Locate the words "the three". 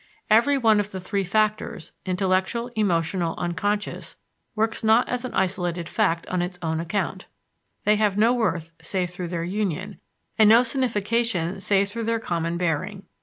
0.89-1.23